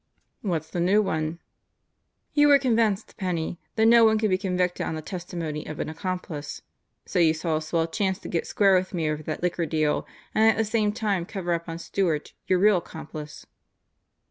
[0.41, 1.37] "What's the new one?"
[2.33, 5.89] "You were convinced, Penney, that no one could be convicted on the testimony of an
[5.89, 6.63] accomplice.
[7.05, 10.07] So you saw a swell chance to get square with me over that liquor deal
[10.33, 13.45] and at the same time cover up on Stewart, your real accomplice."